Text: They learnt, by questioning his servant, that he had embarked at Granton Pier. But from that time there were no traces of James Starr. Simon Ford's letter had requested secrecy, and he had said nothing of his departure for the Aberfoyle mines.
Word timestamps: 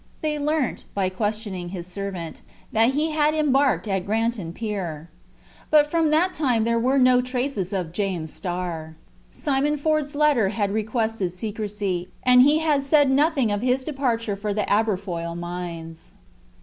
They 0.21 0.39
learnt, 0.39 0.85
by 0.95 1.09
questioning 1.09 1.69
his 1.69 1.85
servant, 1.85 2.41
that 2.71 2.95
he 2.95 3.11
had 3.11 3.35
embarked 3.35 3.87
at 3.87 4.03
Granton 4.03 4.51
Pier. 4.51 5.11
But 5.69 5.91
from 5.91 6.09
that 6.09 6.33
time 6.33 6.63
there 6.63 6.79
were 6.79 6.97
no 6.97 7.21
traces 7.21 7.71
of 7.71 7.91
James 7.91 8.33
Starr. 8.33 8.95
Simon 9.29 9.77
Ford's 9.77 10.15
letter 10.15 10.49
had 10.49 10.71
requested 10.71 11.33
secrecy, 11.33 12.09
and 12.23 12.41
he 12.41 12.57
had 12.57 12.83
said 12.83 13.11
nothing 13.11 13.51
of 13.51 13.61
his 13.61 13.83
departure 13.83 14.35
for 14.35 14.55
the 14.55 14.65
Aberfoyle 14.67 15.35
mines. 15.37 16.13